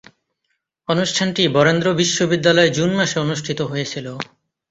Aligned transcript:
অনুষ্ঠানটি 0.89 1.43
বরেন্দ্র 1.47 1.87
বিশ্ববিদ্যালয়ে 1.93 2.69
জুন 2.69 2.89
মাসে 2.95 3.17
অনুষ্ঠিত 3.19 3.59
হয়েছিলো। 3.61 4.13